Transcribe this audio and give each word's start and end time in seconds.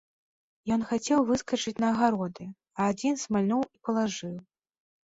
Ён 0.75 0.81
хацеў 0.91 1.19
выскачыць 1.27 1.75
на 1.83 1.91
агароды, 1.95 2.49
а 2.79 2.91
адзін 2.95 3.23
смальнуў 3.27 3.63
і 3.75 3.87
палажыў. 3.89 4.35